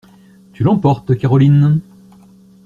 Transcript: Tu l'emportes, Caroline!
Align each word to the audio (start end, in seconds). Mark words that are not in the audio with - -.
Tu 0.53 0.63
l'emportes, 0.63 1.15
Caroline! 1.15 1.79